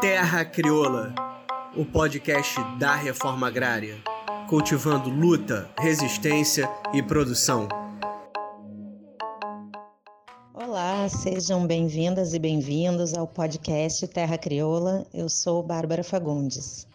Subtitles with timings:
[0.00, 1.14] Terra Crioula,
[1.76, 4.02] o podcast da reforma agrária,
[4.48, 7.68] cultivando luta, resistência e produção.
[10.54, 15.06] Olá, sejam bem-vindas e bem-vindos ao podcast Terra Crioula.
[15.12, 16.86] Eu sou Bárbara Fagundes.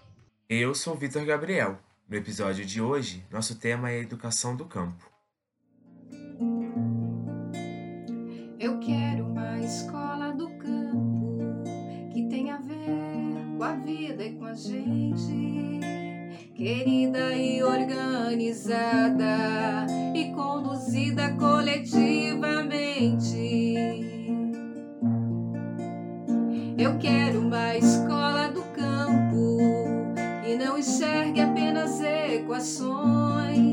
[0.49, 1.77] Eu sou Vitor Gabriel.
[2.09, 5.09] No episódio de hoje, nosso tema é a educação do campo.
[8.59, 9.24] Eu quero
[9.65, 11.37] escola do campo
[12.13, 12.77] que tenha a ver
[13.57, 15.79] com a vida e com a gente,
[16.53, 24.05] querida e organizada e conduzida coletivamente.
[26.77, 29.57] Eu quero uma escola do campo
[30.43, 33.64] que não enxergue apenas equações,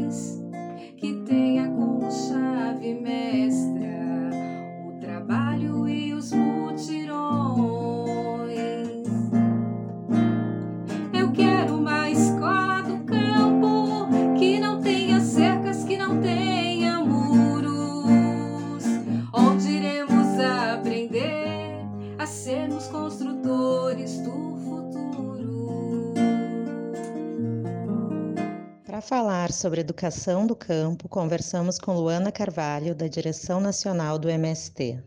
[29.62, 34.98] sobre educação do campo, conversamos com Luana Carvalho, da Direção Nacional do MST.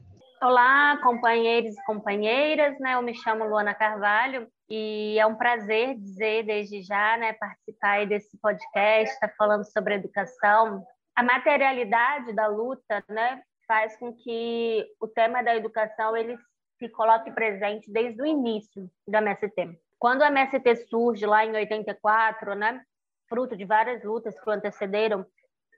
[0.42, 2.94] Olá, companheiros e companheiras, né?
[2.94, 8.38] Eu me chamo Luana Carvalho e é um prazer dizer desde já, né, participar desse
[8.38, 10.86] podcast, estar falando sobre educação.
[11.14, 16.38] A materialidade da luta, né, faz com que o tema da educação ele
[16.80, 19.78] se coloque presente desde o início do MST.
[20.00, 22.82] Quando o MST surge lá em 84, né,
[23.28, 25.26] fruto de várias lutas que o antecederam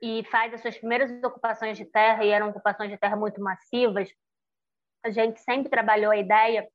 [0.01, 4.09] e faz as suas primeiras ocupações de terra e eram ocupações de terra muito massivas,
[5.03, 6.67] a gente sempre trabalhou a ideia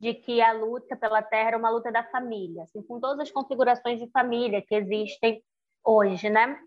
[0.00, 3.30] de que a luta pela terra era uma luta da família, assim, com todas as
[3.30, 5.42] configurações de família que existem
[5.84, 6.58] hoje, né?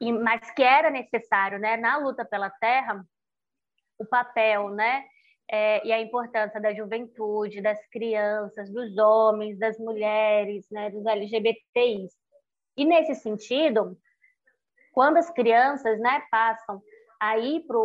[0.00, 3.04] E, mas que era necessário, né, na luta pela terra,
[3.98, 5.04] o papel, né,
[5.50, 12.12] é, e a importância da juventude, das crianças, dos homens, das mulheres, né, dos LGBTIs.
[12.76, 13.96] E nesse sentido,
[14.92, 16.80] quando as crianças, né, passam
[17.20, 17.76] aí para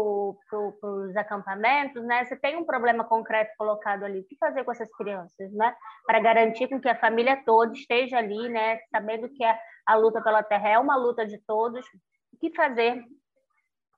[0.49, 4.21] pro, os acampamentos, né, você tem um problema concreto colocado ali.
[4.21, 5.75] O que fazer com essas crianças, né,
[6.05, 10.21] para garantir com que a família toda esteja ali, né, sabendo que a, a luta
[10.21, 11.85] pela terra é uma luta de todos.
[12.33, 13.03] O que fazer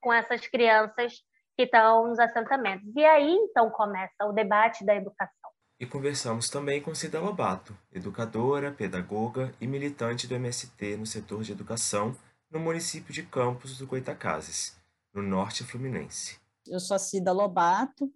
[0.02, 1.14] com essas crianças
[1.56, 2.86] que estão nos assentamentos?
[2.94, 5.50] E aí então começa o debate da educação.
[5.80, 11.52] E conversamos também com Cida Lobato, educadora, pedagoga e militante do MST no setor de
[11.52, 12.14] educação
[12.50, 14.76] no município de Campos do Goitacazes,
[15.14, 16.38] no norte fluminense.
[16.66, 18.12] Eu sou a Cida Lobato.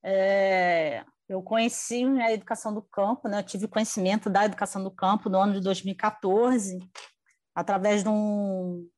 [0.00, 3.40] É, eu conheci a educação do campo, né?
[3.40, 6.78] eu tive conhecimento da educação do campo no ano de 2014,
[7.52, 8.88] através de um,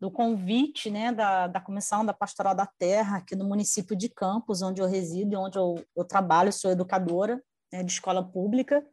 [0.00, 4.62] do convite né, da, da Comissão da Pastoral da Terra, aqui no município de Campos,
[4.62, 7.42] onde eu resido e onde eu, eu trabalho, sou educadora
[7.72, 8.84] né, de escola pública,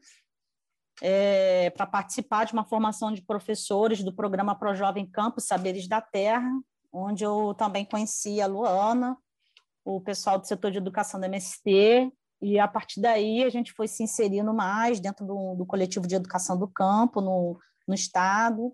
[1.01, 6.01] é, para participar de uma formação de professores do programa Pro Jovem Campos Saberes da
[6.01, 6.49] Terra,
[6.91, 9.17] onde eu também conheci a Luana,
[9.83, 12.11] o pessoal do setor de educação da MST,
[12.41, 16.15] e a partir daí a gente foi se inserindo mais dentro do, do coletivo de
[16.15, 18.73] educação do campo, no, no Estado,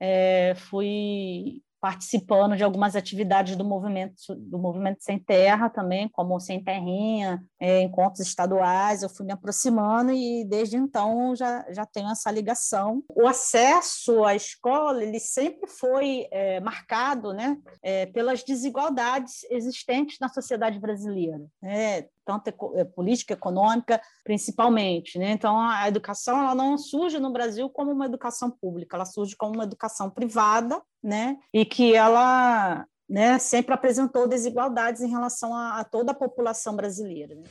[0.00, 6.62] é, fui participando de algumas atividades do movimento do movimento sem terra também, como sem
[6.62, 12.30] terrinha, é, encontros estaduais, eu fui me aproximando e desde então já, já tenho essa
[12.30, 13.04] ligação.
[13.14, 20.28] O acesso à escola ele sempre foi é, marcado, né, é, pelas desigualdades existentes na
[20.28, 22.06] sociedade brasileira, né?
[22.24, 25.18] tanto é, política econômica, principalmente.
[25.18, 25.32] Né?
[25.32, 29.54] Então, a educação ela não surge no Brasil como uma educação pública, ela surge como
[29.54, 31.36] uma educação privada, né?
[31.52, 37.34] e que ela né, sempre apresentou desigualdades em relação a, a toda a população brasileira.
[37.34, 37.42] Né?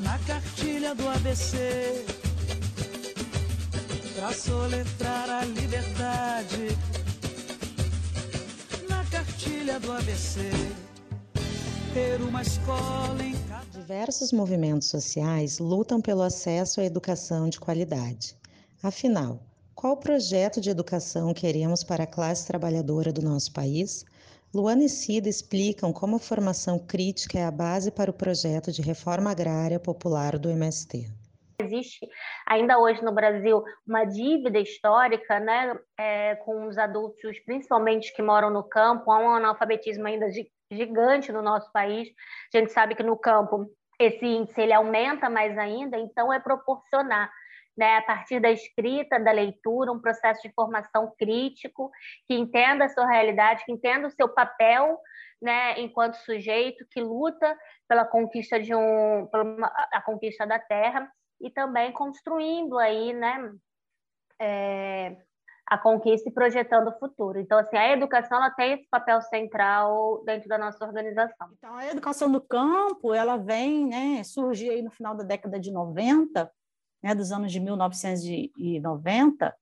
[0.00, 2.04] Na cartilha do ABC,
[4.14, 6.68] para soletrar a liberdade.
[8.90, 10.50] Na cartilha do ABC
[11.94, 13.64] ter uma escola em cada...
[13.72, 18.36] Diversos movimentos sociais lutam pelo acesso à educação de qualidade.
[18.82, 19.40] Afinal,
[19.74, 24.04] qual projeto de educação queremos para a classe trabalhadora do nosso país?
[24.54, 28.80] Luana e Cida explicam como a formação crítica é a base para o projeto de
[28.80, 31.08] reforma agrária popular do MST.
[31.60, 32.08] Existe
[32.46, 38.50] ainda hoje no Brasil uma dívida histórica né, é, com os adultos, principalmente que moram
[38.50, 40.28] no campo, há um analfabetismo ainda
[40.70, 42.08] gigante no nosso país.
[42.54, 43.66] A gente sabe que no campo
[43.98, 47.30] esse índice ele aumenta mais ainda, então é proporcionar
[47.76, 51.90] né, a partir da escrita, da leitura, um processo de formação crítico,
[52.26, 54.98] que entenda a sua realidade, que entenda o seu papel
[55.42, 57.56] né, enquanto sujeito que luta
[57.86, 61.10] pela conquista de um, pela a conquista da terra
[61.40, 63.52] e também construindo aí, né,
[64.40, 65.16] é,
[65.66, 67.38] a conquista e projetando o futuro.
[67.38, 71.48] Então, assim, a educação ela tem esse papel central dentro da nossa organização.
[71.58, 75.70] Então, a educação do campo, ela vem, né, surgir aí no final da década de
[75.70, 76.50] 90,
[77.04, 79.54] né, dos anos de 1990,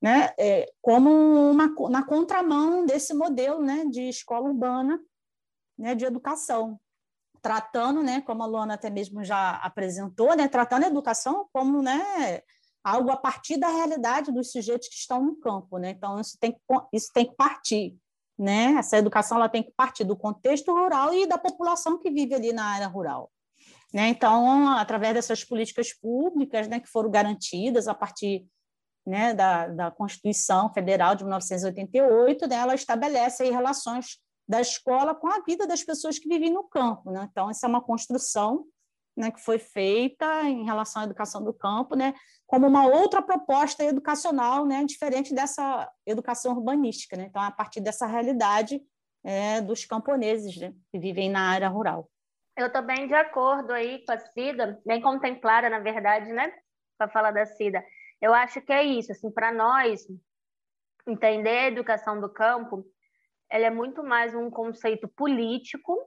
[0.00, 1.10] né, é, como
[1.50, 5.00] uma, na contramão desse modelo, né, de escola urbana,
[5.76, 6.78] né, de educação,
[7.42, 12.40] tratando, né, como a Luana até mesmo já apresentou, né, tratando a educação como, né,
[12.84, 15.90] algo a partir da realidade dos sujeitos que estão no campo, né?
[15.90, 16.58] Então isso tem que,
[16.92, 17.96] isso tem que partir,
[18.38, 18.74] né?
[18.74, 22.52] Essa educação ela tem que partir do contexto rural e da população que vive ali
[22.52, 23.32] na área rural.
[23.94, 24.08] Né?
[24.08, 28.44] Então, através dessas políticas públicas né, que foram garantidas a partir
[29.06, 34.18] né, da, da Constituição Federal de 1988, né, ela estabelece aí relações
[34.48, 37.12] da escola com a vida das pessoas que vivem no campo.
[37.12, 37.28] Né?
[37.30, 38.64] Então, essa é uma construção
[39.16, 42.14] né, que foi feita em relação à educação do campo, né,
[42.48, 47.14] como uma outra proposta educacional, né, diferente dessa educação urbanística.
[47.14, 48.82] Então, a partir dessa realidade
[49.22, 50.52] é, dos camponeses
[50.90, 52.10] que vivem na área rural.
[52.56, 56.52] Eu estou bem de acordo aí com a Cida, bem contemplada, na verdade, né,
[56.96, 57.84] para falar da Cida.
[58.22, 60.06] Eu acho que é isso, assim, para nós,
[61.04, 62.86] entender a educação do campo,
[63.50, 65.98] ela é muito mais um conceito político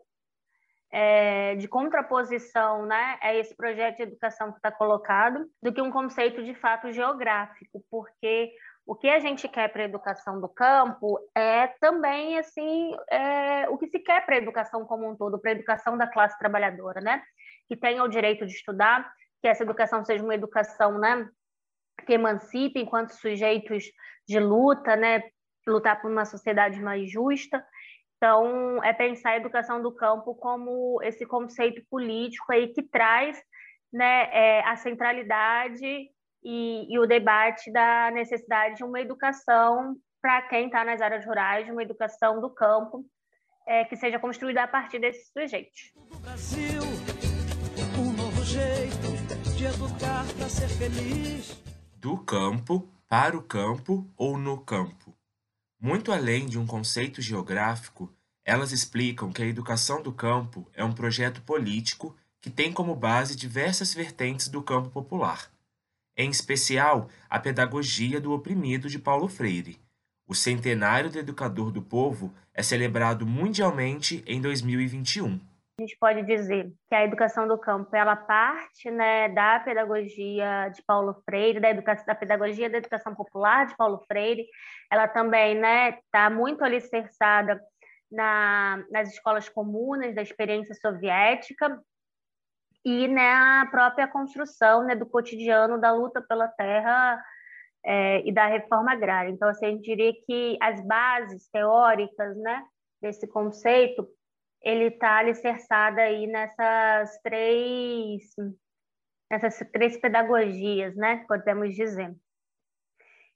[0.89, 5.91] é, de contraposição né, a esse projeto de educação que está colocado, do que um
[5.91, 8.53] conceito de fato geográfico, porque
[8.87, 13.77] o que a gente quer para a educação do campo é também assim é, o
[13.77, 17.01] que se quer para a educação como um todo, para a educação da classe trabalhadora,
[17.01, 17.21] né?
[17.67, 19.11] Que tenha o direito de estudar,
[19.41, 21.27] que essa educação seja uma educação, né?
[22.05, 23.83] Que emancipe enquanto sujeitos
[24.25, 25.21] de luta, né?
[25.67, 27.61] Lutar por uma sociedade mais justa.
[28.15, 33.37] Então, é pensar a educação do campo como esse conceito político aí que traz
[33.91, 36.09] né, é, a centralidade
[36.43, 41.65] e, e, o debate da necessidade de uma educação para quem está nas áreas rurais,
[41.65, 43.05] de uma educação do campo,
[43.65, 45.91] é, que seja construída a partir desses sujeitos.
[46.09, 46.81] Do Brasil,
[47.99, 49.07] um novo jeito
[49.57, 51.61] de educar para ser feliz.
[51.95, 55.15] Do campo, para o campo ou no campo.
[55.79, 58.11] Muito além de um conceito geográfico,
[58.43, 63.35] elas explicam que a educação do campo é um projeto político que tem como base
[63.35, 65.51] diversas vertentes do campo popular,
[66.17, 69.79] em especial a pedagogia do oprimido de Paulo Freire.
[70.27, 75.39] O centenário do educador do povo é celebrado mundialmente em 2021.
[75.79, 80.81] A gente pode dizer que a educação do campo ela parte né, da pedagogia de
[80.81, 84.47] Paulo Freire, da, educação, da pedagogia da educação popular de Paulo Freire.
[84.91, 87.61] Ela também está né, tá muito alicerçada
[88.11, 91.79] na, nas escolas comunas da experiência soviética
[92.87, 97.21] e na própria construção né, do cotidiano da luta pela terra
[97.85, 99.29] é, e da reforma agrária.
[99.29, 102.63] Então, assim, a gente diria que as bases teóricas né,
[103.01, 104.07] desse conceito
[104.63, 105.17] ele está
[105.99, 108.23] aí nessas três
[109.29, 112.15] nessas três pedagogias, né, podemos dizer.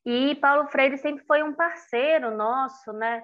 [0.06, 3.22] E Paulo Freire sempre foi um parceiro nosso, né,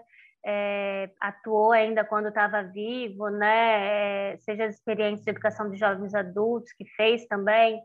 [0.49, 6.15] é, atuou ainda quando estava vivo, né, é, seja as experiências de educação de jovens
[6.15, 7.83] adultos que fez também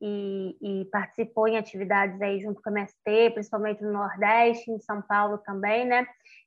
[0.00, 5.02] e, e, participou em atividades aí junto com a MST, principalmente no Nordeste, em São
[5.02, 6.06] Paulo também, né,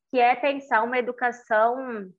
[0.09, 2.09] que é pensar uma educação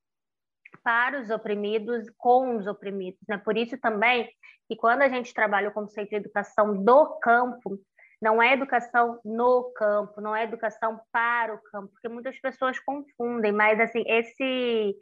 [0.84, 3.20] para os oprimidos, com os oprimidos.
[3.26, 3.38] Né?
[3.38, 4.28] Por isso também
[4.68, 7.80] que quando a gente trabalha o conceito de educação do campo,
[8.20, 13.52] não é educação no campo, não é educação para o campo, porque muitas pessoas confundem,
[13.52, 14.96] mas assim, esse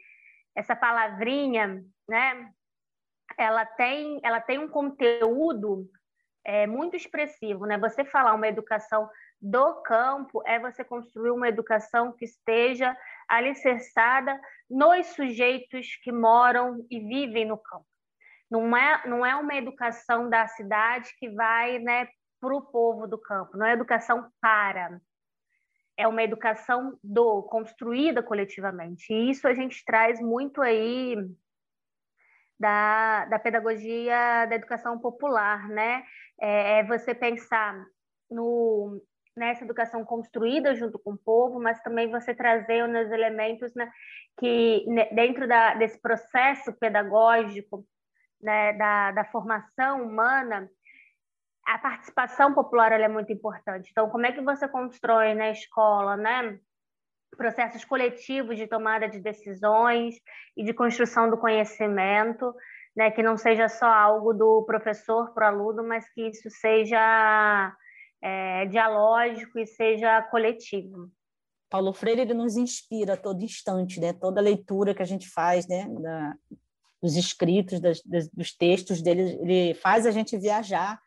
[0.55, 2.49] essa palavrinha, né,
[3.37, 5.87] ela tem, ela tem um conteúdo
[6.43, 7.77] é, muito expressivo, né?
[7.77, 9.07] Você falar uma educação
[9.39, 12.97] do campo é você construir uma educação que esteja
[13.27, 17.85] alicerçada nos sujeitos que moram e vivem no campo.
[18.49, 22.07] Não é, não é uma educação da cidade que vai né,
[22.39, 25.01] para o povo do campo, não é educação para.
[25.97, 29.11] É uma educação do, construída coletivamente.
[29.11, 31.15] E isso a gente traz muito aí
[32.59, 36.03] da, da pedagogia da educação popular, né?
[36.39, 37.83] É, é você pensar
[38.29, 39.01] no,
[39.37, 43.89] né, essa educação construída junto com o povo, mas também você trazer os elementos né,
[44.39, 47.85] que dentro da, desse processo pedagógico,
[48.41, 50.69] né, da, da formação humana,
[51.67, 53.89] a participação popular é muito importante.
[53.91, 56.57] Então, como é que você constrói na escola, né,
[57.35, 60.15] processos coletivos de tomada de decisões
[60.55, 62.53] e de construção do conhecimento,
[62.95, 67.75] né, que não seja só algo do professor para o aluno, mas que isso seja
[68.21, 71.11] é, dialógico e seja coletivo.
[71.69, 74.13] Paulo Freire ele nos inspira a todo instante, né?
[74.13, 75.85] Toda leitura que a gente faz, né?
[76.01, 76.33] Da,
[77.01, 80.99] dos escritos, das, das, dos textos dele, ele faz a gente viajar,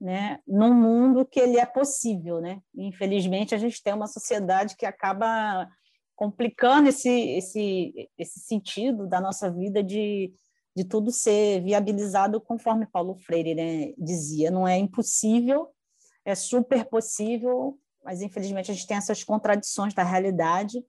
[0.00, 0.38] né?
[0.46, 2.60] Num mundo que ele é possível, né?
[2.74, 5.68] infelizmente a gente tem uma sociedade que acaba
[6.16, 10.32] complicando esse esse esse sentido da nossa vida de
[10.76, 14.50] de tudo ser viabilizado conforme Paulo Freire né, dizia.
[14.50, 15.68] Não é impossível,
[16.24, 20.84] é super possível, mas infelizmente a gente tem essas contradições da realidade.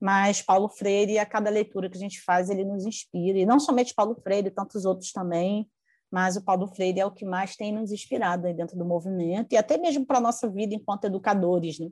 [0.00, 3.38] Mas Paulo Freire, a cada leitura que a gente faz, ele nos inspira.
[3.38, 5.70] E não somente Paulo Freire, tantos outros também,
[6.12, 9.54] mas o Paulo Freire é o que mais tem nos inspirado aí dentro do movimento
[9.54, 11.78] e até mesmo para a nossa vida enquanto educadores.
[11.80, 11.88] Né?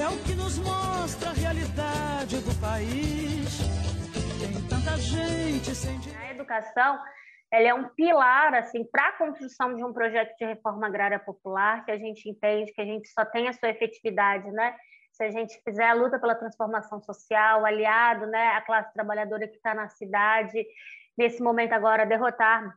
[0.00, 3.58] É o que nos mostra a realidade do país.
[4.38, 7.00] Tem tanta gente sem A educação
[7.50, 11.84] ela é um pilar assim para a construção de um projeto de reforma agrária popular
[11.84, 14.76] que a gente entende que a gente só tem a sua efetividade, né?
[15.12, 19.56] Se a gente fizer a luta pela transformação social, aliado, né, à classe trabalhadora que
[19.56, 20.66] está na cidade,
[21.16, 22.76] nesse momento agora derrotar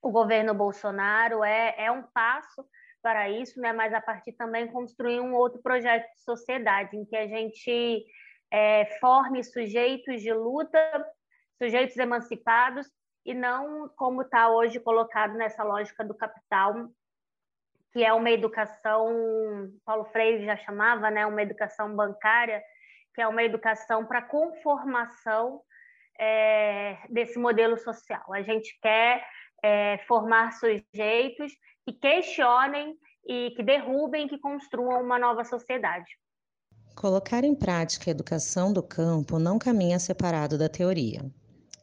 [0.00, 2.64] o governo Bolsonaro é, é um passo
[3.02, 3.72] para isso, né?
[3.72, 8.04] Mas a partir também construir um outro projeto de sociedade em que a gente
[8.50, 10.78] é, forme sujeitos de luta,
[11.60, 12.86] sujeitos emancipados
[13.24, 16.88] e não como está hoje colocado nessa lógica do capital,
[17.92, 22.62] que é uma educação, Paulo Freire já chamava, né, uma educação bancária,
[23.14, 25.60] que é uma educação para conformação
[26.18, 28.32] é, desse modelo social.
[28.32, 29.24] A gente quer
[29.62, 31.52] é, formar sujeitos
[31.86, 32.96] que questionem
[33.26, 36.10] e que derrubem, que construam uma nova sociedade.
[36.96, 41.24] Colocar em prática a educação do campo não caminha separado da teoria.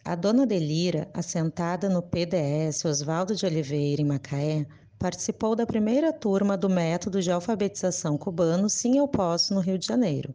[0.04, 4.66] A dona Delira, assentada no PDS Oswaldo de Oliveira, em Macaé,
[5.00, 9.88] participou da primeira turma do método de alfabetização cubano Sim Eu Posso, no Rio de
[9.88, 10.34] Janeiro.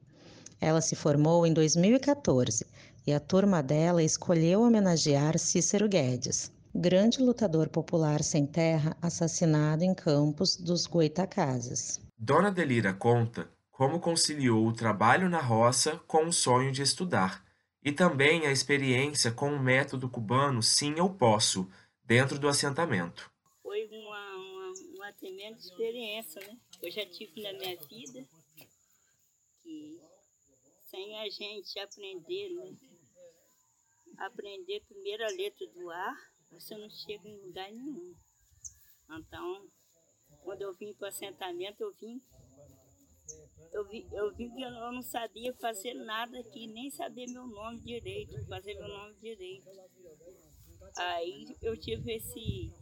[0.61, 2.66] Ela se formou em 2014
[3.07, 9.95] e a turma dela escolheu homenagear Cícero Guedes, grande lutador popular sem terra assassinado em
[9.95, 12.00] campos dos Goitacazes.
[12.16, 17.42] Dona Delira conta como conciliou o trabalho na roça com o sonho de estudar
[17.83, 21.66] e também a experiência com o método cubano Sim Eu Posso,
[22.04, 23.30] dentro do assentamento.
[23.62, 26.59] Foi uma, uma, uma tremenda experiência, né?
[26.83, 28.26] Eu já tive na minha vida
[29.62, 30.00] que
[30.90, 32.89] sem a gente aprender, né?
[34.20, 34.82] Aprender
[35.22, 36.16] a letra do ar,
[36.50, 38.14] você não chega em lugar nenhum.
[39.10, 39.66] Então,
[40.42, 42.22] quando eu vim para o assentamento, eu vim
[43.72, 47.78] eu vi, eu vi que eu não sabia fazer nada aqui, nem saber meu nome
[47.80, 49.68] direito, fazer meu nome direito.
[50.96, 52.72] Aí eu tive esse,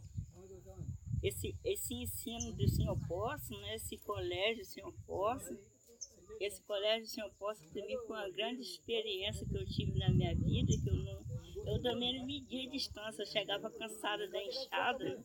[1.21, 3.75] esse, esse ensino do Senhor Poço, né?
[3.75, 5.57] esse colégio do Senhor Poço.
[6.39, 10.33] Esse colégio do Senhor Poço também foi uma grande experiência que eu tive na minha
[10.33, 11.28] vida, que eu não.
[11.69, 15.23] Eu também não media distância, eu chegava cansada da enxada.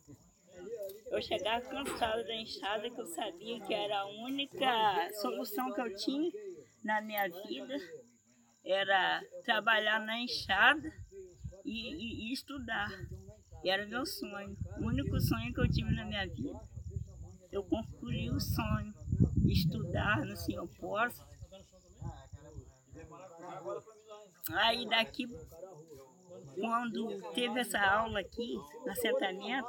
[1.11, 5.97] Eu chegava cansada da enxada, que eu sabia que era a única solução que eu
[5.97, 6.31] tinha
[6.83, 7.77] na minha vida,
[8.63, 10.93] era trabalhar na enxada
[11.65, 12.91] e, e, e estudar.
[13.63, 16.61] E era meu sonho, o único sonho que eu tive na minha vida.
[17.51, 18.93] Eu concluí o sonho,
[19.49, 21.25] estudar no Senhor Poço.
[24.53, 25.27] Aí daqui
[26.55, 29.69] quando teve essa aula aqui, no assentamento,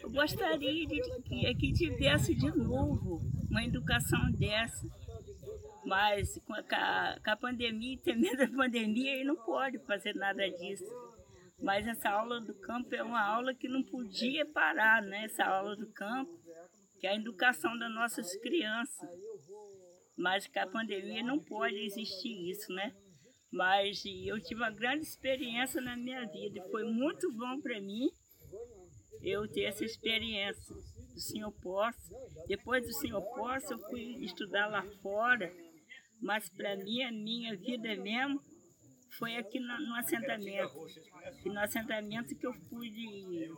[0.00, 4.86] eu gostaria de que, que tivesse de novo uma educação dessa.
[5.84, 10.84] Mas com a, com a pandemia, temendo a pandemia, ele não pode fazer nada disso.
[11.60, 15.24] Mas essa aula do campo é uma aula que não podia parar, né?
[15.24, 16.32] Essa aula do campo,
[16.98, 19.08] que é a educação das nossas crianças.
[20.16, 22.92] Mas com a pandemia não pode existir isso, né?
[23.54, 26.60] Mas eu tive uma grande experiência na minha vida.
[26.72, 28.10] Foi muito bom para mim
[29.22, 32.12] eu ter essa experiência do Senhor Poço.
[32.48, 35.54] Depois do Senhor Poço, eu fui estudar lá fora.
[36.20, 38.42] Mas para mim, a minha vida mesmo
[39.18, 40.74] foi aqui no, no assentamento.
[41.44, 43.52] E no assentamento que eu pude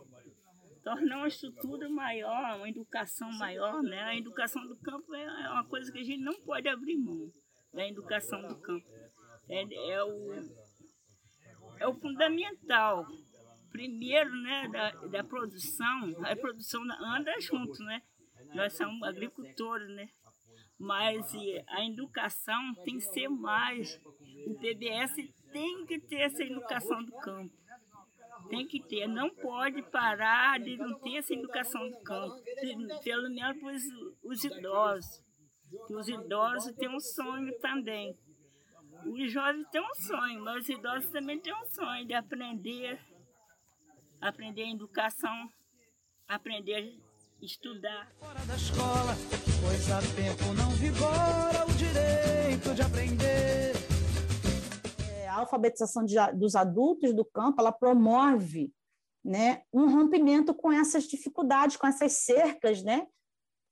[0.83, 4.03] tornar uma estrutura maior, uma educação maior, né?
[4.03, 7.31] A educação do campo é, é uma coisa que a gente não pode abrir mão
[7.73, 8.85] da educação do campo.
[9.49, 10.33] É, é o,
[11.79, 13.05] é o fundamental.
[13.71, 18.01] Primeiro, né, da, da produção, a produção anda junto, né?
[18.53, 20.09] Nós somos agricultores, né?
[20.79, 21.33] Mas
[21.67, 23.99] a educação tem que ser mais.
[24.47, 25.15] O PBS
[25.51, 27.53] tem que ter essa educação do campo.
[28.49, 32.35] Tem que ter, não pode parar de não ter essa educação do campo,
[33.03, 33.83] pelo menos para os,
[34.23, 35.23] os idosos.
[35.89, 38.15] Os idosos têm um sonho também.
[39.05, 42.99] Os jovens têm um sonho, mas os idosos também têm um sonho de aprender,
[44.21, 45.49] aprender a educação,
[46.27, 46.75] aprender
[47.41, 48.11] a estudar.
[48.19, 49.13] Fora da escola,
[49.61, 53.87] pois há tempo não vigora o direito de aprender
[55.37, 58.73] a alfabetização de, dos adultos do campo, ela promove
[59.23, 63.05] né, um rompimento com essas dificuldades, com essas cercas né,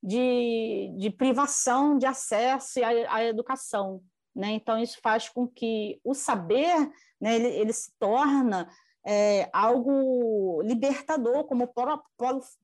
[0.02, 4.00] de, de privação de acesso à, à educação.
[4.36, 4.50] Né?
[4.52, 8.68] Então, isso faz com que o saber né, ele, ele se torna
[9.06, 12.02] é, algo libertador, como o Paulo,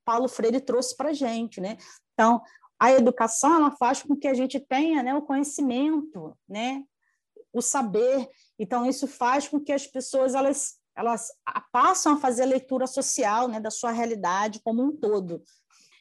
[0.05, 1.62] Paulo Freire trouxe para a gente.
[1.62, 1.79] Né?
[2.12, 2.43] Então,
[2.79, 6.85] a educação ela faz com que a gente tenha né, o conhecimento, né,
[7.52, 8.29] o saber.
[8.59, 11.29] Então, isso faz com que as pessoas elas, elas
[11.73, 15.43] passam a fazer a leitura social né, da sua realidade como um todo.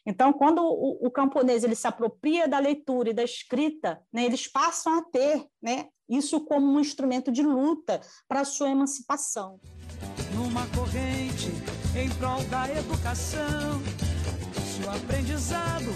[0.05, 4.48] Então, quando o, o, camponês ele se apropria da leitura e da escrita, né, eles
[4.48, 9.60] passam a ter né, isso como um instrumento de luta para a sua emancipação.
[10.34, 11.51] Numa corrente
[11.96, 13.79] em prol da educação,
[14.65, 15.91] se o aprendizado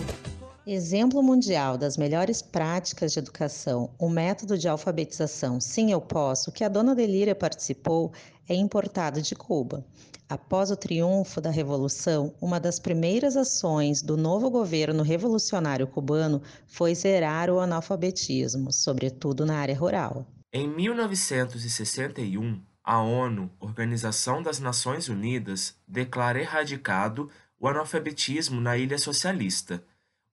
[0.67, 6.63] Exemplo mundial das melhores práticas de educação, o método de alfabetização Sim Eu Posso, que
[6.63, 8.11] a dona Delíria participou,
[8.49, 9.85] é importado de Cuba.
[10.27, 16.95] Após o triunfo da Revolução, uma das primeiras ações do novo governo revolucionário cubano foi
[16.95, 20.25] zerar o analfabetismo, sobretudo na área rural.
[20.51, 27.29] Em 1961, a ONU, Organização das Nações Unidas, declara erradicado
[27.59, 29.83] o analfabetismo na Ilha Socialista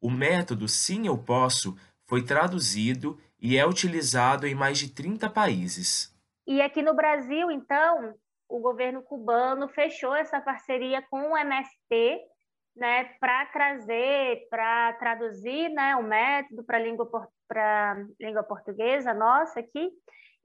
[0.03, 6.13] o método Sim Eu Posso foi traduzido e é utilizado em mais de 30 países.
[6.47, 8.15] E aqui no Brasil, então,
[8.49, 12.21] o governo cubano fechou essa parceria com o MST,
[12.77, 17.09] né, para trazer, para traduzir, né, o método para língua
[17.47, 19.91] para língua portuguesa nossa aqui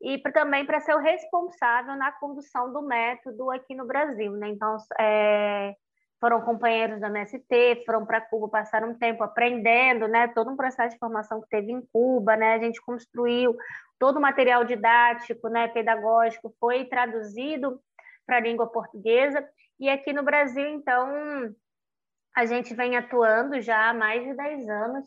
[0.01, 4.49] e também para ser o responsável na condução do método aqui no Brasil, né?
[4.49, 5.73] Então, é,
[6.19, 10.93] foram companheiros da MST, foram para Cuba, passaram um tempo aprendendo, né, todo um processo
[10.95, 13.55] de formação que teve em Cuba, né, a gente construiu
[13.99, 17.79] todo o material didático, né, pedagógico, foi traduzido
[18.25, 19.47] para a língua portuguesa,
[19.79, 21.53] e aqui no Brasil, então,
[22.35, 25.05] a gente vem atuando já há mais de 10 anos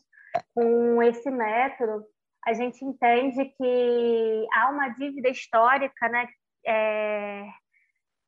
[0.54, 2.04] com esse método,
[2.46, 6.28] a gente entende que há uma dívida histórica, né,
[6.64, 7.44] é,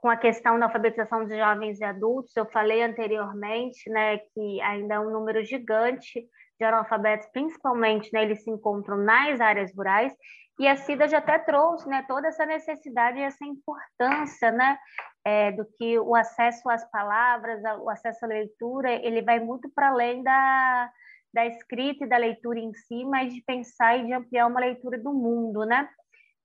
[0.03, 4.97] com a questão da alfabetização de jovens e adultos, eu falei anteriormente, né, que ainda
[4.97, 10.12] é um número gigante de analfabetos, principalmente, né, eles se encontram nas áreas rurais,
[10.59, 14.77] e a CIDA já até trouxe, né, toda essa necessidade e essa importância, né,
[15.25, 19.91] é, do que o acesso às palavras, o acesso à leitura, ele vai muito para
[19.91, 20.91] além da,
[21.33, 24.99] da escrita e da leitura em si, mas de pensar e de ampliar uma leitura
[24.99, 25.88] do mundo, né?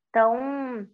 [0.10, 0.88] Então,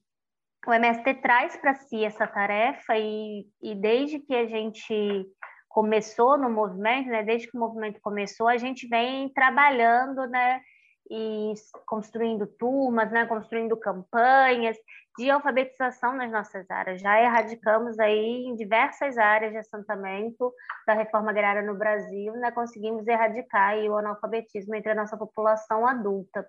[0.65, 5.25] o MST traz para si essa tarefa e, e desde que a gente
[5.67, 10.61] começou no movimento, né, desde que o movimento começou, a gente vem trabalhando, né,
[11.09, 11.53] e
[11.85, 14.77] construindo turmas, né, construindo campanhas
[15.17, 17.01] de alfabetização nas nossas áreas.
[17.01, 20.51] Já erradicamos aí em diversas áreas de assentamento
[20.87, 26.47] da reforma agrária no Brasil, né, conseguimos erradicar o analfabetismo entre a nossa população adulta.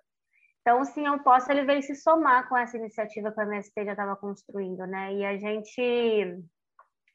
[0.66, 3.90] Então, Sim Eu Posso, ele veio se somar com essa iniciativa que a MST já
[3.90, 5.12] estava construindo, né?
[5.12, 6.42] E a gente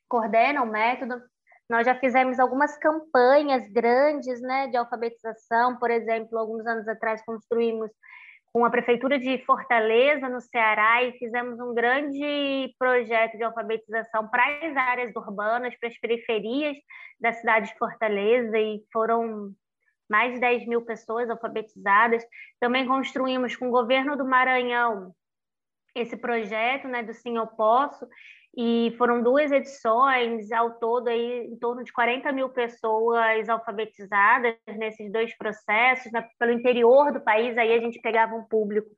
[0.08, 1.20] coordena o método.
[1.68, 5.78] Nós já fizemos algumas campanhas grandes, né, de alfabetização.
[5.80, 7.90] Por exemplo, alguns anos atrás construímos
[8.54, 14.44] com a prefeitura de Fortaleza, no Ceará, e fizemos um grande projeto de alfabetização para
[14.68, 16.78] as áreas urbanas, para as periferias
[17.20, 19.52] da cidade de Fortaleza, e foram
[20.10, 22.24] mais de 10 mil pessoas alfabetizadas.
[22.60, 25.14] Também construímos com o governo do Maranhão
[25.96, 28.08] esse projeto né, do Sim Eu Posso,
[28.58, 35.12] e foram duas edições, ao todo aí em torno de 40 mil pessoas alfabetizadas nesses
[35.12, 36.28] dois processos, né?
[36.40, 38.90] pelo interior do país, aí a gente pegava um público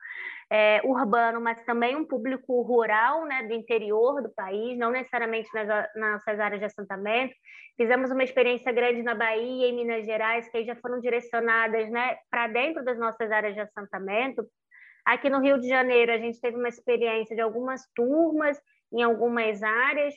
[0.51, 5.87] é, urbano, mas também um público rural, né, do interior do país, não necessariamente nas
[5.95, 7.33] nossas áreas de assentamento.
[7.77, 12.17] Fizemos uma experiência grande na Bahia e Minas Gerais, que aí já foram direcionadas né,
[12.29, 14.45] para dentro das nossas áreas de assentamento.
[15.05, 18.59] Aqui no Rio de Janeiro, a gente teve uma experiência de algumas turmas
[18.91, 20.13] em algumas áreas,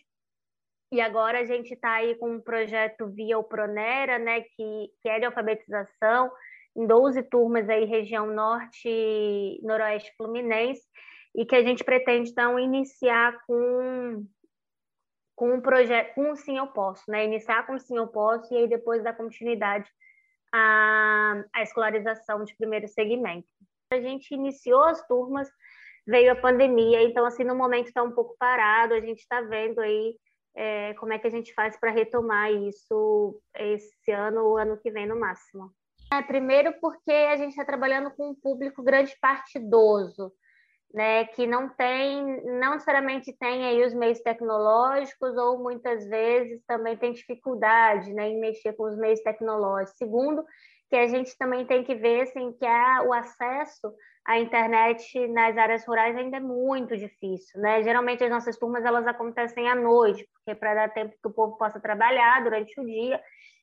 [0.92, 5.08] e agora a gente está aí com um projeto via o Pronera, né, que, que
[5.08, 6.30] é de alfabetização,
[6.76, 10.82] em 12 turmas aí, região norte noroeste fluminense,
[11.34, 14.24] e que a gente pretende, então, iniciar com,
[15.34, 17.24] com um projeto, com o Sim Eu Posso, né?
[17.24, 19.90] Iniciar com o Sim Eu Posso e aí depois dar continuidade
[20.52, 23.48] à, à escolarização de primeiro segmento.
[23.92, 25.48] A gente iniciou as turmas,
[26.06, 29.80] veio a pandemia, então, assim, no momento está um pouco parado, a gente está vendo
[29.80, 30.14] aí
[30.56, 34.90] é, como é que a gente faz para retomar isso esse ano ou ano que
[34.90, 35.70] vem no máximo.
[36.12, 40.32] É, primeiro porque a gente está trabalhando com um público grande parte idoso,
[40.92, 46.96] né, que não tem, não necessariamente tem aí os meios tecnológicos ou muitas vezes também
[46.96, 49.98] tem dificuldade, né, em mexer com os meios tecnológicos.
[49.98, 50.44] Segundo,
[50.88, 53.92] que a gente também tem que ver assim, que a, o acesso
[54.26, 57.82] à internet nas áreas rurais ainda é muito difícil, né?
[57.82, 61.56] Geralmente as nossas turmas elas acontecem à noite, porque para dar tempo que o povo
[61.58, 63.20] possa trabalhar durante o dia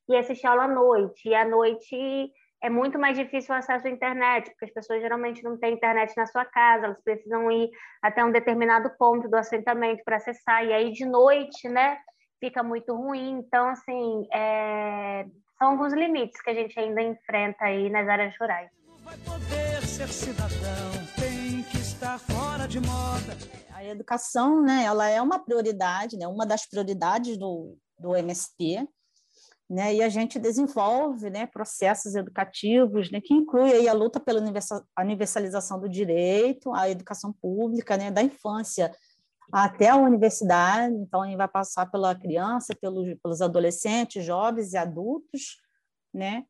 [0.07, 1.29] e assistir aula à noite.
[1.29, 5.43] E à noite é muito mais difícil o acesso à internet, porque as pessoas geralmente
[5.43, 7.71] não têm internet na sua casa, elas precisam ir
[8.01, 11.97] até um determinado ponto do assentamento para acessar, e aí de noite, né,
[12.39, 13.39] fica muito ruim.
[13.39, 15.25] Então, assim, é...
[15.57, 18.69] são alguns limites que a gente ainda enfrenta aí nas áreas rurais.
[19.03, 19.60] Vai poder
[20.07, 23.37] ser cidadão, tem que estar fora de moda.
[23.71, 28.87] A educação, né, ela é uma prioridade, né, uma das prioridades do, do MST,
[29.69, 34.41] né, e a gente desenvolve né, processos educativos né, que incluem aí a luta pela
[34.99, 38.91] universalização do direito à educação pública, né, da infância
[39.51, 44.77] até a universidade, então a gente vai passar pela criança, pelos, pelos adolescentes, jovens e
[44.77, 45.57] adultos,
[46.13, 46.45] né,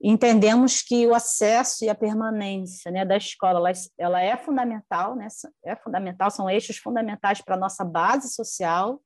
[0.00, 5.28] entendemos que o acesso e a permanência né, da escola ela, ela é fundamental, né,
[5.64, 9.00] é fundamental, são eixos fundamentais para a nossa base social,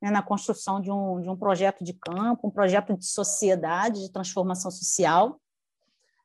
[0.00, 4.12] né, na construção de um, de um projeto de campo, um projeto de sociedade, de
[4.12, 5.38] transformação social.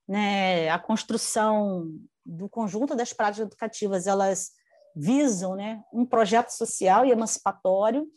[0.07, 1.91] Né, a construção
[2.25, 4.51] do conjunto das práticas educativas, elas
[4.95, 8.07] visam né, um projeto social e emancipatório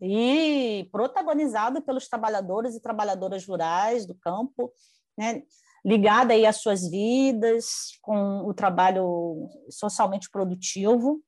[0.00, 4.72] e protagonizado pelos trabalhadores e trabalhadoras rurais do campo,
[5.18, 5.42] né,
[5.84, 11.20] ligada aí às suas vidas, com o trabalho socialmente produtivo,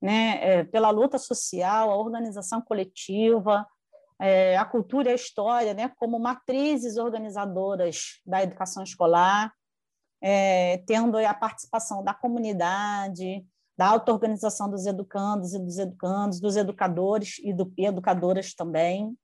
[0.00, 3.66] né, é, pela luta social, a organização coletiva,
[4.20, 9.52] é, a cultura e a história, né, como matrizes organizadoras da educação escolar,
[10.22, 13.44] é, tendo a participação da comunidade,
[13.76, 19.16] da auto-organização dos educandos e dos educandos, dos educadores e, do, e educadoras também,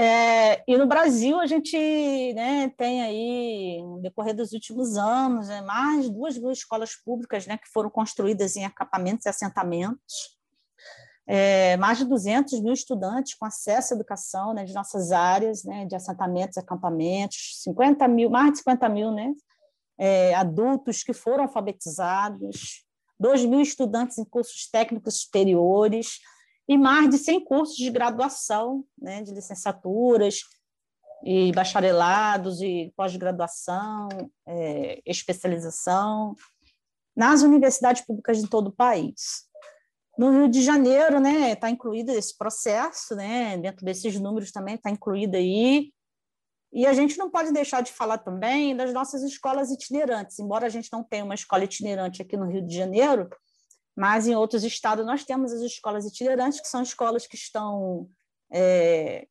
[0.00, 1.76] é, e no Brasil a gente
[2.32, 7.58] né, tem aí, no decorrer dos últimos anos, né, mais duas mil escolas públicas né,
[7.58, 10.38] que foram construídas em acampamentos e assentamentos,
[11.26, 15.84] é, mais de 200 mil estudantes com acesso à educação né, de nossas áreas né,
[15.84, 19.34] de assentamentos e acampamentos, 50 mil, mais de 50 mil né,
[19.98, 22.84] é, adultos que foram alfabetizados,
[23.18, 26.20] 2 mil estudantes em cursos técnicos superiores,
[26.68, 30.42] e mais de 100 cursos de graduação, né, de licenciaturas
[31.24, 34.08] e bacharelados e pós-graduação,
[34.46, 36.36] é, especialização,
[37.16, 39.48] nas universidades públicas de todo o país.
[40.16, 44.90] No Rio de Janeiro, né, está incluído esse processo, né, dentro desses números também está
[44.90, 45.90] incluído aí,
[46.72, 50.68] e a gente não pode deixar de falar também das nossas escolas itinerantes, embora a
[50.68, 53.28] gente não tenha uma escola itinerante aqui no Rio de Janeiro,
[53.98, 58.08] mas em outros estados nós temos as escolas itinerantes, que são escolas que estão,
[58.48, 59.26] é,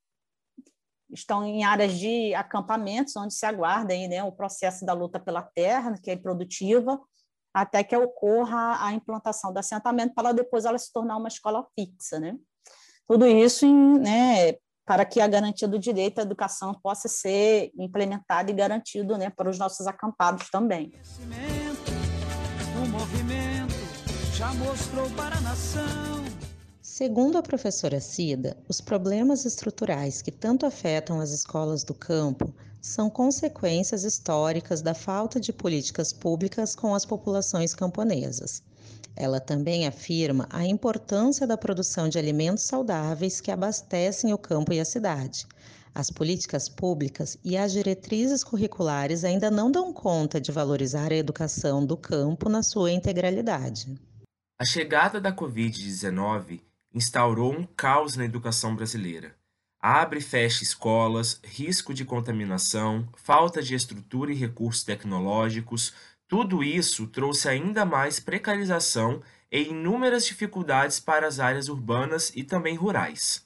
[1.09, 5.41] estão em áreas de acampamentos, onde se aguarda aí, né, o processo da luta pela
[5.41, 6.99] terra, que é produtiva,
[7.53, 12.19] até que ocorra a implantação do assentamento, para depois ela se tornar uma escola fixa.
[12.19, 12.35] Né?
[13.07, 18.51] Tudo isso em, né, para que a garantia do direito à educação possa ser implementada
[18.51, 20.91] e garantido né, para os nossos acampados também.
[22.83, 23.46] O movimento
[24.37, 26.23] já mostrou para a nação.
[26.79, 33.09] Segundo a professora Cida, os problemas estruturais que tanto afetam as escolas do campo são
[33.09, 38.61] consequências históricas da falta de políticas públicas com as populações camponesas.
[39.15, 44.79] Ela também afirma a importância da produção de alimentos saudáveis que abastecem o campo e
[44.79, 45.47] a cidade.
[45.95, 51.83] As políticas públicas e as diretrizes curriculares ainda não dão conta de valorizar a educação
[51.83, 53.97] do campo na sua integralidade.
[54.59, 59.35] A chegada da Covid-19 instaurou um caos na educação brasileira.
[59.79, 65.93] Abre e fecha escolas, risco de contaminação, falta de estrutura e recursos tecnológicos,
[66.27, 72.75] tudo isso trouxe ainda mais precarização e inúmeras dificuldades para as áreas urbanas e também
[72.75, 73.45] rurais.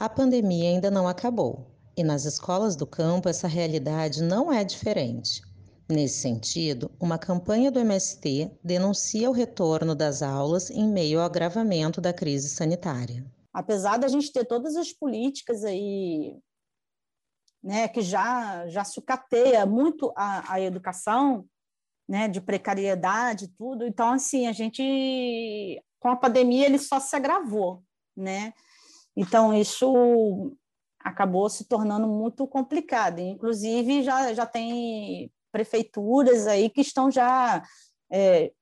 [0.00, 5.42] A pandemia ainda não acabou e nas escolas do campo essa realidade não é diferente.
[5.90, 11.98] Nesse sentido, uma campanha do MST denuncia o retorno das aulas em meio ao agravamento
[11.98, 13.24] da crise sanitária.
[13.54, 16.36] Apesar da gente ter todas as políticas aí,
[17.62, 21.46] né, que já já sucateia muito a, a educação,
[22.06, 23.86] né, de precariedade tudo.
[23.86, 27.82] Então, assim, a gente, com a pandemia, ele só se agravou,
[28.14, 28.52] né?
[29.16, 30.54] Então, isso
[31.00, 33.20] acabou se tornando muito complicado.
[33.20, 37.62] Inclusive, já, já tem prefeituras aí que estão já
[38.12, 38.52] é,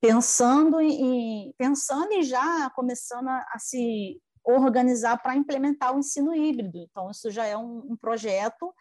[0.00, 6.78] pensando em pensando e já começando a, a se organizar para implementar o ensino híbrido.
[6.78, 8.72] Então, isso já é um, um projeto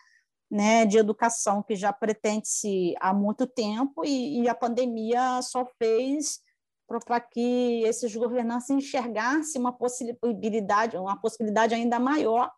[0.49, 6.39] né, de educação que já pretende-se há muito tempo e, e, a pandemia só fez
[6.87, 12.49] para que esses governantes enxergassem uma possibilidade, uma possibilidade ainda maior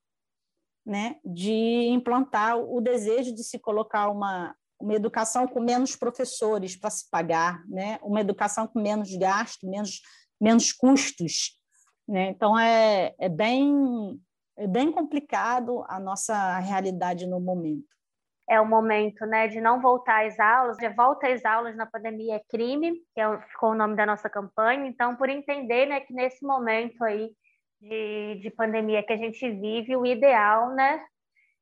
[0.86, 6.90] né, de implantar o desejo de se colocar uma, uma educação com menos professores para
[6.90, 10.02] se pagar, né, uma educação com menos gasto, menos,
[10.40, 11.60] menos custos.
[12.08, 12.30] Né?
[12.30, 14.20] Então, é, é bem
[14.60, 17.88] é bem complicado a nossa realidade no momento.
[18.50, 22.36] É o momento né, de não voltar às aulas, de volta às aulas na pandemia
[22.36, 24.86] é crime, que é, ficou o nome da nossa campanha.
[24.86, 27.32] Então, por entender né, que nesse momento aí
[27.80, 31.02] de, de pandemia que a gente vive, o ideal né,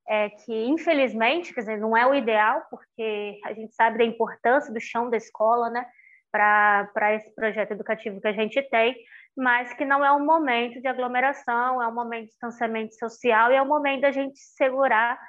[0.07, 4.73] é que, infelizmente, quer dizer, não é o ideal, porque a gente sabe da importância
[4.73, 5.85] do chão da escola, né,
[6.31, 8.95] para esse projeto educativo que a gente tem,
[9.35, 13.55] mas que não é um momento de aglomeração, é um momento de distanciamento social e
[13.55, 15.19] é um momento da gente segurar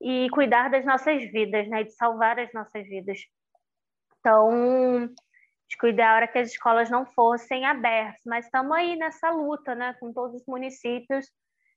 [0.00, 3.18] e cuidar das nossas vidas, né, de salvar as nossas vidas.
[4.18, 5.08] Então,
[5.68, 9.94] de cuidar hora que as escolas não fossem abertas, mas estamos aí nessa luta, né,
[10.00, 11.26] com todos os municípios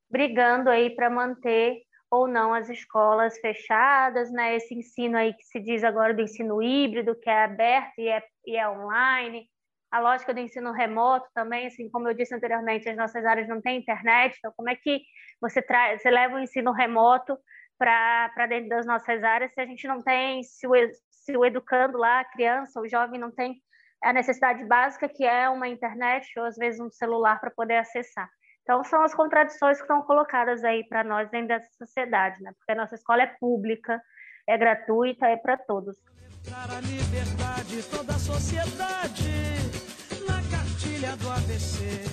[0.10, 4.56] brigando aí para manter ou não as escolas fechadas, né?
[4.56, 8.24] Esse ensino aí que se diz agora do ensino híbrido, que é aberto e é,
[8.46, 9.48] e é online,
[9.92, 13.62] a lógica do ensino remoto também, assim, como eu disse anteriormente, as nossas áreas não
[13.62, 15.02] têm internet, então como é que
[15.40, 17.38] você traz, você leva o ensino remoto
[17.78, 20.72] para dentro das nossas áreas se a gente não tem, se o,
[21.10, 23.62] se o educando lá, a criança, o jovem não tem
[24.04, 28.30] a necessidade básica que é uma internet ou às vezes um celular para poder acessar.
[28.68, 32.52] Então são as contradições que estão colocadas aí para nós dentro dessa sociedade, né?
[32.58, 34.02] Porque a nossa escola é pública,
[34.46, 35.96] é gratuita, é para todos.
[36.50, 39.32] Para a liberdade, toda a sociedade,
[40.28, 42.04] na cartilha do ABC.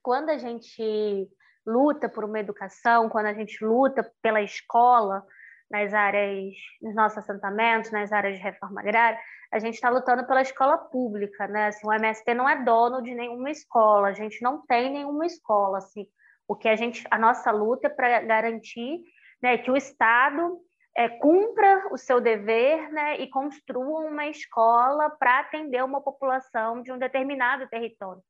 [0.00, 1.28] Quando a gente
[1.66, 5.24] luta por uma educação, quando a gente luta pela escola,
[5.70, 9.18] nas áreas, nos nossos assentamentos, nas áreas de reforma agrária,
[9.52, 11.68] a gente está lutando pela escola pública, né?
[11.68, 15.78] Assim, o MST não é dono de nenhuma escola, a gente não tem nenhuma escola,
[15.78, 16.06] assim.
[16.46, 19.02] O que a gente, a nossa luta é para garantir,
[19.42, 20.60] né, que o Estado
[20.96, 26.90] é, cumpra o seu dever né, e construa uma escola para atender uma população de
[26.90, 28.22] um determinado território.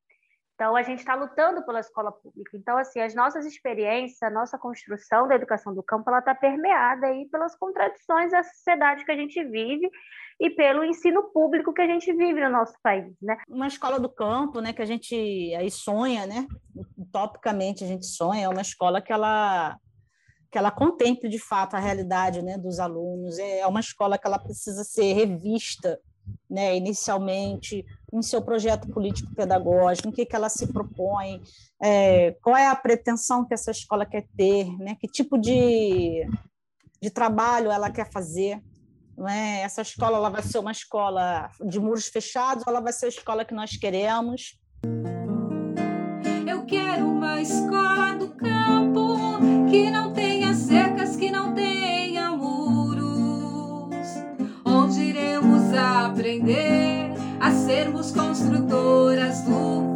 [0.59, 2.57] Então, a gente está lutando pela escola pública.
[2.57, 7.07] Então, assim, as nossas experiências, a nossa construção da educação do campo, ela está permeada
[7.07, 9.89] aí pelas contradições da sociedade que a gente vive
[10.41, 13.39] e pelo ensino público que a gente vive no nosso país, né?
[13.49, 15.15] Uma escola do campo, né, que a gente
[15.55, 16.45] aí sonha, né?
[16.97, 19.79] Utopicamente a gente sonha, é uma escola que ela
[20.51, 23.39] que ela contemple de fato a realidade né, dos alunos.
[23.39, 26.01] É uma escola que ela precisa ser revista
[26.49, 31.43] né, inicialmente, em seu projeto político-pedagógico, em que, que ela se propõe,
[31.83, 36.27] é, qual é a pretensão que essa escola quer ter, né, que tipo de,
[37.01, 38.63] de trabalho ela quer fazer.
[39.17, 39.63] Não é?
[39.63, 43.09] Essa escola ela vai ser uma escola de muros fechados ou ela vai ser a
[43.09, 44.57] escola que nós queremos?
[46.47, 49.19] Eu quero uma escola do campo
[49.69, 50.08] que não
[56.39, 59.88] aprender a sermos construtoras do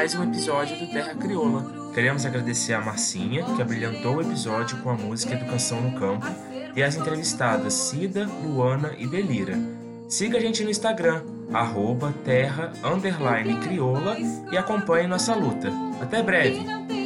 [0.00, 1.92] mais um episódio do Terra Crioula.
[1.92, 6.26] Queremos agradecer a Marcinha, que abrilhantou o episódio com a música Educação no Campo,
[6.74, 9.58] e as entrevistadas Cida, Luana e Delira.
[10.08, 12.72] Siga a gente no Instagram, arroba terra,
[13.60, 14.16] crioula
[14.50, 15.70] e acompanhe nossa luta.
[16.00, 16.99] Até breve!